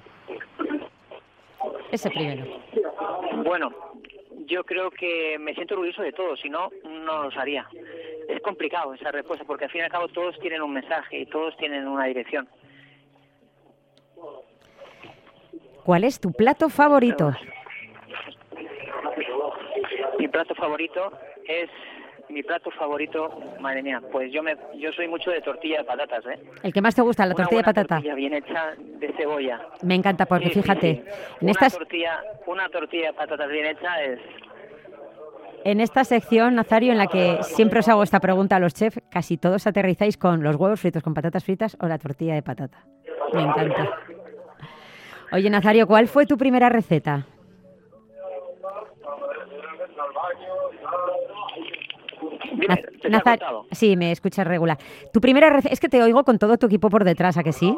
Ese 1.92 2.10
primero. 2.10 2.44
Bueno, 3.44 3.70
yo 4.46 4.64
creo 4.64 4.90
que 4.90 5.38
me 5.38 5.54
siento 5.54 5.74
orgulloso 5.74 6.02
de 6.02 6.12
todos, 6.12 6.40
si 6.40 6.48
no, 6.48 6.70
no 6.84 7.24
los 7.24 7.36
haría 7.36 7.68
es 8.30 8.40
complicado 8.42 8.94
esa 8.94 9.10
respuesta 9.10 9.44
porque 9.44 9.64
al 9.64 9.70
fin 9.70 9.80
y 9.80 9.84
al 9.84 9.90
cabo 9.90 10.08
todos 10.08 10.38
tienen 10.40 10.62
un 10.62 10.72
mensaje 10.72 11.18
y 11.18 11.26
todos 11.26 11.56
tienen 11.56 11.86
una 11.86 12.06
dirección. 12.06 12.48
¿Cuál 15.84 16.04
es 16.04 16.20
tu 16.20 16.32
plato 16.32 16.68
favorito? 16.68 17.32
Mi 20.18 20.28
plato 20.28 20.54
favorito 20.54 21.12
es 21.46 21.70
mi 22.28 22.42
plato 22.42 22.70
favorito, 22.70 23.28
madre 23.58 23.82
mía, 23.82 24.00
pues 24.12 24.32
yo 24.32 24.42
me 24.42 24.56
yo 24.76 24.92
soy 24.92 25.08
mucho 25.08 25.30
de 25.30 25.40
tortilla 25.40 25.78
de 25.78 25.84
patatas, 25.84 26.24
¿eh? 26.26 26.38
El 26.62 26.72
que 26.72 26.80
más 26.80 26.94
te 26.94 27.02
gusta, 27.02 27.26
la 27.26 27.34
tortilla 27.34 27.58
de 27.58 27.64
patata. 27.64 27.96
Tortilla 27.96 28.14
bien 28.14 28.34
hecha 28.34 28.74
de 28.78 29.12
cebolla. 29.14 29.60
Me 29.82 29.96
encanta 29.96 30.26
porque 30.26 30.50
fíjate, 30.50 31.02
en 31.40 31.50
una 31.50 31.68
tortilla, 31.68 32.22
una 32.46 32.68
tortilla 32.68 33.08
de 33.08 33.12
patatas 33.14 33.50
bien 33.50 33.66
hecha 33.66 34.02
es 34.02 34.20
en 35.64 35.80
esta 35.80 36.04
sección, 36.04 36.54
Nazario, 36.54 36.92
en 36.92 36.98
la 36.98 37.06
que 37.06 37.38
siempre 37.42 37.80
os 37.80 37.88
hago 37.88 38.02
esta 38.02 38.20
pregunta 38.20 38.56
a 38.56 38.60
los 38.60 38.74
chefs, 38.74 39.00
casi 39.10 39.36
todos 39.36 39.66
aterrizáis 39.66 40.16
con 40.16 40.42
los 40.42 40.56
huevos 40.56 40.80
fritos 40.80 41.02
con 41.02 41.14
patatas 41.14 41.44
fritas 41.44 41.76
o 41.80 41.86
la 41.86 41.98
tortilla 41.98 42.34
de 42.34 42.42
patata. 42.42 42.84
Me 43.32 43.42
encanta. 43.42 43.88
Oye, 45.32 45.48
Nazario, 45.50 45.86
¿cuál 45.86 46.08
fue 46.08 46.26
tu 46.26 46.36
primera 46.36 46.68
receta? 46.68 47.26
Nazario, 53.08 53.66
sí, 53.70 53.96
me 53.96 54.12
escuchas 54.12 54.46
regular. 54.46 54.78
Tu 55.12 55.20
primera 55.20 55.50
receta, 55.50 55.72
es 55.72 55.80
que 55.80 55.88
te 55.88 56.02
oigo 56.02 56.24
con 56.24 56.38
todo 56.38 56.58
tu 56.58 56.66
equipo 56.66 56.90
por 56.90 57.04
detrás, 57.04 57.36
¿a 57.36 57.42
que 57.42 57.52
sí? 57.52 57.76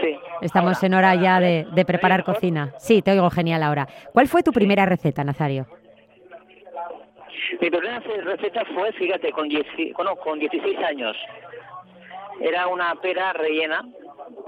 Sí. 0.00 0.16
Estamos 0.42 0.82
en 0.82 0.94
hora 0.94 1.14
ya 1.16 1.40
de, 1.40 1.66
de 1.72 1.84
preparar 1.84 2.24
cocina. 2.24 2.72
Sí, 2.78 3.02
te 3.02 3.12
oigo 3.12 3.30
genial 3.30 3.62
ahora. 3.62 3.88
¿Cuál 4.12 4.28
fue 4.28 4.42
tu 4.42 4.52
primera 4.52 4.86
receta, 4.86 5.24
Nazario? 5.24 5.66
Mi 7.60 7.70
primera 7.70 8.00
receta 8.00 8.64
fue, 8.74 8.92
fíjate, 8.92 9.32
con, 9.32 9.48
con 10.22 10.38
16 10.38 10.78
años. 10.78 11.16
Era 12.40 12.68
una 12.68 12.94
pera 12.96 13.32
rellena 13.32 13.84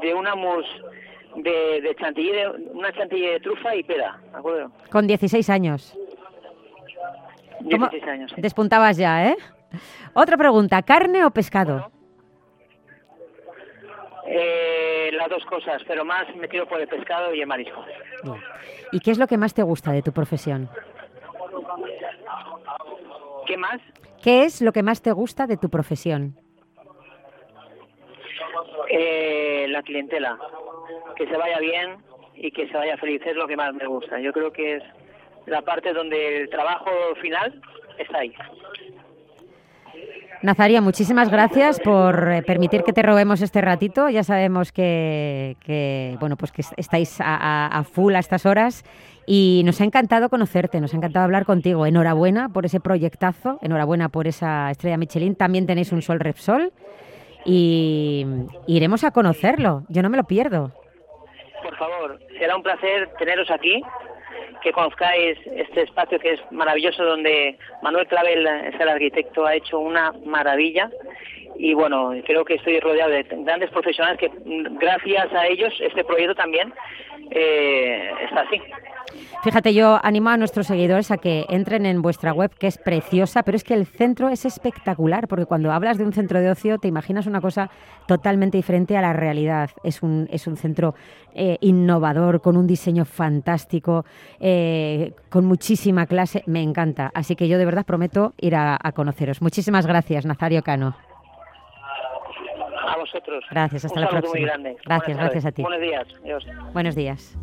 de 0.00 0.14
una 0.14 0.34
mousse 0.34 0.68
de, 1.36 1.80
de 1.80 1.94
chantilly, 1.96 2.32
de, 2.32 2.48
una 2.72 2.92
chantilly 2.92 3.26
de 3.26 3.40
trufa 3.40 3.74
y 3.74 3.82
pera, 3.82 4.20
¿de 4.32 4.38
acuerdo? 4.38 4.72
Con 4.90 5.06
16 5.06 5.48
años. 5.50 5.96
16 7.60 8.04
años. 8.04 8.32
Despuntabas 8.36 8.96
ya, 8.96 9.28
¿eh? 9.28 9.36
Otra 10.14 10.36
pregunta, 10.36 10.82
¿carne 10.82 11.24
o 11.24 11.30
pescado? 11.30 11.90
Eh, 14.26 15.10
las 15.12 15.28
dos 15.28 15.44
cosas, 15.46 15.82
pero 15.86 16.04
más 16.04 16.24
me 16.36 16.46
tiro 16.48 16.66
por 16.66 16.80
el 16.80 16.88
pescado 16.88 17.34
y 17.34 17.40
el 17.40 17.46
marisco. 17.46 17.84
¿Y 18.92 19.00
qué 19.00 19.10
es 19.10 19.18
lo 19.18 19.26
que 19.26 19.36
más 19.36 19.54
te 19.54 19.62
gusta 19.62 19.92
de 19.92 20.02
tu 20.02 20.12
profesión? 20.12 20.68
¿Qué 23.50 23.56
más? 23.56 23.80
¿Qué 24.22 24.44
es 24.44 24.62
lo 24.62 24.70
que 24.70 24.84
más 24.84 25.02
te 25.02 25.10
gusta 25.10 25.48
de 25.48 25.56
tu 25.56 25.70
profesión? 25.70 26.36
Eh, 28.88 29.66
la 29.68 29.82
clientela. 29.82 30.38
Que 31.16 31.26
se 31.26 31.36
vaya 31.36 31.58
bien 31.58 31.96
y 32.36 32.52
que 32.52 32.68
se 32.68 32.76
vaya 32.76 32.96
feliz 32.98 33.20
es 33.26 33.34
lo 33.34 33.48
que 33.48 33.56
más 33.56 33.74
me 33.74 33.86
gusta. 33.88 34.20
Yo 34.20 34.32
creo 34.32 34.52
que 34.52 34.76
es 34.76 34.84
la 35.46 35.62
parte 35.62 35.92
donde 35.92 36.42
el 36.42 36.50
trabajo 36.50 36.92
final 37.20 37.60
está 37.98 38.18
ahí. 38.18 38.32
Nazaria, 40.42 40.80
muchísimas 40.80 41.30
gracias 41.30 41.78
por 41.80 42.32
eh, 42.32 42.42
permitir 42.42 42.82
que 42.82 42.94
te 42.94 43.02
robemos 43.02 43.42
este 43.42 43.60
ratito. 43.60 44.08
Ya 44.08 44.24
sabemos 44.24 44.72
que, 44.72 46.16
bueno, 46.18 46.36
pues 46.36 46.50
que 46.50 46.62
estáis 46.78 47.18
a, 47.20 47.84
full 47.92 48.14
a 48.14 48.20
estas 48.20 48.46
horas 48.46 48.82
y 49.26 49.60
nos 49.66 49.82
ha 49.82 49.84
encantado 49.84 50.30
conocerte, 50.30 50.80
nos 50.80 50.94
ha 50.94 50.96
encantado 50.96 51.26
hablar 51.26 51.44
contigo. 51.44 51.84
Enhorabuena 51.84 52.48
por 52.48 52.64
ese 52.64 52.80
proyectazo, 52.80 53.58
enhorabuena 53.60 54.08
por 54.08 54.26
esa 54.26 54.70
estrella 54.70 54.96
Michelin. 54.96 55.36
También 55.36 55.66
tenéis 55.66 55.92
un 55.92 56.00
Sol 56.00 56.20
Repsol 56.20 56.72
y 57.44 58.26
iremos 58.66 59.04
a 59.04 59.10
conocerlo. 59.10 59.82
Yo 59.90 60.00
no 60.02 60.08
me 60.08 60.16
lo 60.16 60.24
pierdo. 60.24 60.72
Por 61.62 61.76
favor, 61.76 62.18
será 62.38 62.56
un 62.56 62.62
placer 62.62 63.10
teneros 63.18 63.50
aquí 63.50 63.82
que 64.62 64.72
conozcáis 64.72 65.38
este 65.46 65.82
espacio 65.82 66.18
que 66.18 66.34
es 66.34 66.40
maravilloso 66.52 67.04
donde 67.04 67.56
Manuel 67.82 68.06
Clavel 68.06 68.46
es 68.46 68.80
el 68.80 68.88
arquitecto, 68.88 69.46
ha 69.46 69.54
hecho 69.54 69.78
una 69.78 70.12
maravilla 70.24 70.90
y 71.62 71.74
bueno, 71.74 72.12
creo 72.24 72.44
que 72.44 72.54
estoy 72.54 72.80
rodeado 72.80 73.10
de 73.10 73.22
grandes 73.22 73.70
profesionales 73.70 74.18
que 74.18 74.30
gracias 74.80 75.30
a 75.34 75.46
ellos 75.46 75.72
este 75.80 76.04
proyecto 76.04 76.34
también 76.34 76.72
eh, 77.30 78.10
está 78.24 78.40
así. 78.40 78.60
Fíjate, 79.42 79.74
yo 79.74 79.98
animo 80.02 80.30
a 80.30 80.36
nuestros 80.38 80.66
seguidores 80.66 81.10
a 81.10 81.18
que 81.18 81.44
entren 81.50 81.84
en 81.84 82.00
vuestra 82.00 82.32
web, 82.32 82.50
que 82.58 82.66
es 82.66 82.78
preciosa, 82.78 83.42
pero 83.42 83.56
es 83.56 83.64
que 83.64 83.74
el 83.74 83.84
centro 83.84 84.28
es 84.30 84.46
espectacular, 84.46 85.28
porque 85.28 85.44
cuando 85.44 85.70
hablas 85.72 85.98
de 85.98 86.04
un 86.04 86.12
centro 86.12 86.40
de 86.40 86.50
ocio 86.50 86.78
te 86.78 86.88
imaginas 86.88 87.26
una 87.26 87.40
cosa 87.40 87.70
totalmente 88.06 88.56
diferente 88.56 88.96
a 88.96 89.02
la 89.02 89.12
realidad. 89.12 89.70
Es 89.84 90.02
un, 90.02 90.28
es 90.30 90.46
un 90.46 90.56
centro 90.56 90.94
eh, 91.34 91.58
innovador, 91.60 92.40
con 92.40 92.56
un 92.56 92.66
diseño 92.66 93.04
fantástico, 93.04 94.06
eh, 94.38 95.12
con 95.28 95.44
muchísima 95.44 96.06
clase. 96.06 96.42
Me 96.46 96.62
encanta. 96.62 97.10
Así 97.12 97.36
que 97.36 97.48
yo 97.48 97.58
de 97.58 97.66
verdad 97.66 97.84
prometo 97.84 98.32
ir 98.38 98.54
a, 98.56 98.78
conoceros. 98.94 99.42
Muchísimas 99.42 99.86
gracias, 99.86 100.24
Nazario 100.24 100.62
Cano. 100.62 100.96
A 102.90 102.96
vosotros. 102.96 103.44
Gracias, 103.48 103.84
hasta 103.84 104.00
la 104.00 104.08
próxima. 104.08 104.32
Muy 104.32 104.42
grande. 104.42 104.76
Gracias, 104.84 105.16
gracias 105.16 105.44
a 105.44 105.52
ti. 105.52 105.62
Buenos 105.62 105.80
días. 105.80 106.06
Buenos 106.72 106.94
días. 106.96 107.36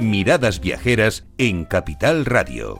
Miradas 0.00 0.60
Viajeras 0.60 1.26
en 1.38 1.64
Capital 1.64 2.24
Radio. 2.24 2.76